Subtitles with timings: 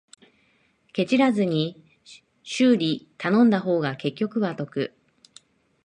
[0.93, 1.79] ケチらずに
[2.41, 4.95] 修理頼んだ方が結局は得